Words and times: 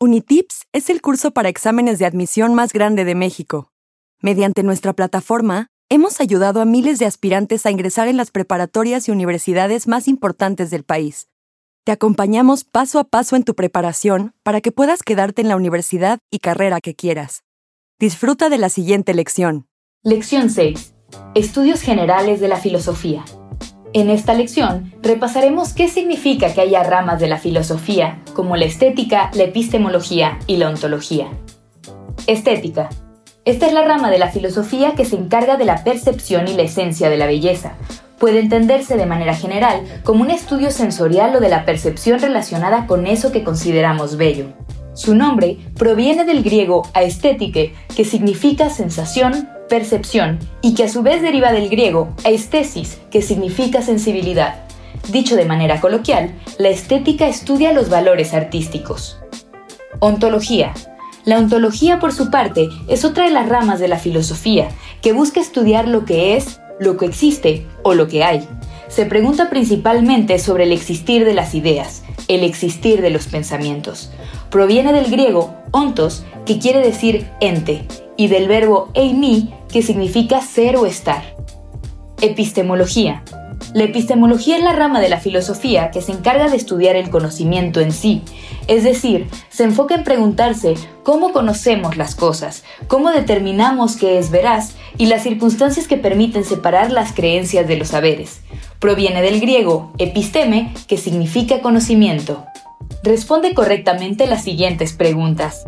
Unitips 0.00 0.66
es 0.72 0.90
el 0.90 1.00
curso 1.00 1.30
para 1.30 1.48
exámenes 1.48 1.98
de 1.98 2.06
admisión 2.06 2.54
más 2.54 2.72
grande 2.72 3.04
de 3.04 3.14
México. 3.14 3.70
Mediante 4.20 4.62
nuestra 4.62 4.92
plataforma, 4.92 5.68
hemos 5.88 6.20
ayudado 6.20 6.60
a 6.60 6.64
miles 6.64 6.98
de 6.98 7.06
aspirantes 7.06 7.64
a 7.64 7.70
ingresar 7.70 8.08
en 8.08 8.16
las 8.16 8.30
preparatorias 8.30 9.08
y 9.08 9.12
universidades 9.12 9.86
más 9.86 10.08
importantes 10.08 10.70
del 10.70 10.82
país. 10.82 11.28
Te 11.84 11.92
acompañamos 11.92 12.64
paso 12.64 12.98
a 12.98 13.04
paso 13.04 13.36
en 13.36 13.44
tu 13.44 13.54
preparación 13.54 14.34
para 14.42 14.60
que 14.60 14.72
puedas 14.72 15.02
quedarte 15.02 15.42
en 15.42 15.48
la 15.48 15.56
universidad 15.56 16.18
y 16.30 16.38
carrera 16.38 16.80
que 16.80 16.94
quieras. 16.94 17.44
Disfruta 18.00 18.48
de 18.48 18.58
la 18.58 18.68
siguiente 18.68 19.14
lección. 19.14 19.68
Lección 20.02 20.50
6. 20.50 20.94
Estudios 21.34 21.82
generales 21.82 22.40
de 22.40 22.48
la 22.48 22.56
filosofía. 22.56 23.24
En 23.94 24.10
esta 24.10 24.34
lección 24.34 24.92
repasaremos 25.02 25.72
qué 25.72 25.86
significa 25.86 26.52
que 26.52 26.60
haya 26.60 26.82
ramas 26.82 27.20
de 27.20 27.28
la 27.28 27.38
filosofía, 27.38 28.18
como 28.34 28.56
la 28.56 28.64
estética, 28.64 29.30
la 29.34 29.44
epistemología 29.44 30.40
y 30.48 30.56
la 30.56 30.68
ontología. 30.68 31.28
Estética. 32.26 32.88
Esta 33.44 33.68
es 33.68 33.72
la 33.72 33.84
rama 33.84 34.10
de 34.10 34.18
la 34.18 34.32
filosofía 34.32 34.94
que 34.96 35.04
se 35.04 35.14
encarga 35.14 35.56
de 35.56 35.64
la 35.64 35.84
percepción 35.84 36.48
y 36.48 36.54
la 36.54 36.62
esencia 36.62 37.08
de 37.08 37.18
la 37.18 37.26
belleza. 37.26 37.74
Puede 38.18 38.40
entenderse 38.40 38.96
de 38.96 39.06
manera 39.06 39.36
general 39.36 39.82
como 40.02 40.22
un 40.22 40.32
estudio 40.32 40.72
sensorial 40.72 41.36
o 41.36 41.40
de 41.40 41.50
la 41.50 41.64
percepción 41.64 42.18
relacionada 42.18 42.88
con 42.88 43.06
eso 43.06 43.30
que 43.30 43.44
consideramos 43.44 44.16
bello. 44.16 44.46
Su 44.94 45.14
nombre 45.16 45.58
proviene 45.76 46.24
del 46.24 46.42
griego 46.42 46.88
aesthetique, 46.94 47.74
que 47.96 48.04
significa 48.04 48.70
sensación, 48.70 49.48
percepción, 49.68 50.38
y 50.62 50.74
que 50.74 50.84
a 50.84 50.88
su 50.88 51.02
vez 51.02 51.20
deriva 51.20 51.52
del 51.52 51.68
griego 51.68 52.14
aesthesis, 52.24 53.00
que 53.10 53.20
significa 53.20 53.82
sensibilidad. 53.82 54.64
Dicho 55.10 55.34
de 55.36 55.44
manera 55.44 55.80
coloquial, 55.80 56.34
la 56.58 56.68
estética 56.68 57.26
estudia 57.26 57.72
los 57.72 57.88
valores 57.88 58.34
artísticos. 58.34 59.18
Ontología. 59.98 60.72
La 61.24 61.38
ontología, 61.38 61.98
por 61.98 62.12
su 62.12 62.30
parte, 62.30 62.68
es 62.88 63.04
otra 63.04 63.24
de 63.24 63.30
las 63.30 63.48
ramas 63.48 63.80
de 63.80 63.88
la 63.88 63.98
filosofía, 63.98 64.68
que 65.02 65.12
busca 65.12 65.40
estudiar 65.40 65.88
lo 65.88 66.04
que 66.04 66.36
es, 66.36 66.60
lo 66.78 66.96
que 66.96 67.06
existe 67.06 67.66
o 67.82 67.94
lo 67.94 68.06
que 68.06 68.22
hay. 68.22 68.48
Se 68.88 69.06
pregunta 69.06 69.50
principalmente 69.50 70.38
sobre 70.38 70.64
el 70.64 70.72
existir 70.72 71.24
de 71.24 71.34
las 71.34 71.54
ideas, 71.54 72.03
el 72.28 72.44
existir 72.44 73.02
de 73.02 73.10
los 73.10 73.26
pensamientos. 73.26 74.10
Proviene 74.50 74.92
del 74.92 75.10
griego 75.10 75.54
ontos, 75.70 76.24
que 76.46 76.58
quiere 76.58 76.80
decir 76.80 77.28
ente, 77.40 77.86
y 78.16 78.28
del 78.28 78.48
verbo 78.48 78.90
eimi, 78.94 79.52
que 79.72 79.82
significa 79.82 80.40
ser 80.40 80.76
o 80.76 80.86
estar. 80.86 81.36
Epistemología. 82.20 83.22
La 83.74 83.82
epistemología 83.82 84.56
es 84.56 84.62
la 84.62 84.72
rama 84.72 85.00
de 85.00 85.08
la 85.08 85.18
filosofía 85.18 85.90
que 85.90 86.00
se 86.00 86.12
encarga 86.12 86.48
de 86.48 86.56
estudiar 86.56 86.94
el 86.94 87.10
conocimiento 87.10 87.80
en 87.80 87.90
sí, 87.90 88.22
es 88.68 88.84
decir, 88.84 89.26
se 89.48 89.64
enfoca 89.64 89.96
en 89.96 90.04
preguntarse 90.04 90.74
cómo 91.02 91.32
conocemos 91.32 91.96
las 91.96 92.14
cosas, 92.14 92.62
cómo 92.86 93.10
determinamos 93.10 93.96
qué 93.96 94.18
es 94.18 94.30
veraz 94.30 94.76
y 94.96 95.06
las 95.06 95.24
circunstancias 95.24 95.88
que 95.88 95.96
permiten 95.96 96.44
separar 96.44 96.92
las 96.92 97.12
creencias 97.12 97.66
de 97.66 97.76
los 97.76 97.88
saberes. 97.88 98.42
Proviene 98.78 99.22
del 99.22 99.40
griego 99.40 99.92
episteme, 99.98 100.72
que 100.86 100.96
significa 100.96 101.60
conocimiento. 101.60 102.44
Responde 103.02 103.54
correctamente 103.54 104.28
las 104.28 104.44
siguientes 104.44 104.92
preguntas. 104.92 105.66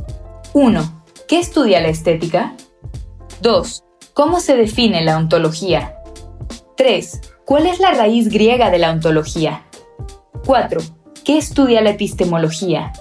1. 0.52 1.02
¿Qué 1.26 1.40
estudia 1.40 1.80
la 1.80 1.88
estética? 1.88 2.54
2. 3.42 3.82
¿Cómo 4.14 4.38
se 4.38 4.54
define 4.54 5.02
la 5.02 5.16
ontología? 5.16 5.96
3. 6.76 7.20
¿Cuál 7.46 7.66
es 7.66 7.78
la 7.78 7.92
raíz 7.92 8.28
griega 8.28 8.70
de 8.70 8.78
la 8.78 8.90
ontología? 8.90 9.62
4. 10.46 10.80
¿Qué 11.24 11.38
estudia 11.38 11.80
la 11.80 11.90
epistemología? 11.90 12.92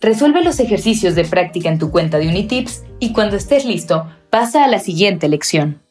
Resuelve 0.00 0.42
los 0.42 0.58
ejercicios 0.58 1.14
de 1.14 1.24
práctica 1.24 1.68
en 1.68 1.78
tu 1.78 1.92
cuenta 1.92 2.18
de 2.18 2.26
Unitips 2.26 2.82
y 2.98 3.12
cuando 3.12 3.36
estés 3.36 3.64
listo, 3.64 4.10
pasa 4.30 4.64
a 4.64 4.68
la 4.68 4.80
siguiente 4.80 5.28
lección. 5.28 5.81